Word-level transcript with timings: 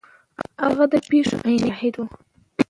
هغه 0.63 0.85
د 0.91 0.95
پیښو 1.09 1.35
عیني 1.45 1.71
شاهد 1.73 1.95
و. 1.97 2.01